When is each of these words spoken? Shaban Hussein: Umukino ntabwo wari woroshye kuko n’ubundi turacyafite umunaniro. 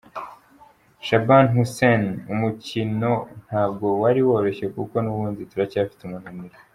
Shaban 1.05 1.45
Hussein: 1.55 2.03
Umukino 2.33 3.11
ntabwo 3.45 3.87
wari 4.01 4.21
woroshye 4.29 4.65
kuko 4.75 4.95
n’ubundi 5.01 5.41
turacyafite 5.51 6.01
umunaniro. 6.05 6.57